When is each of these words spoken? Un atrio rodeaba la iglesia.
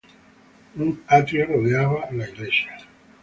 Un 0.85 0.89
atrio 1.09 1.45
rodeaba 1.45 2.09
la 2.11 2.27
iglesia. 2.27 2.75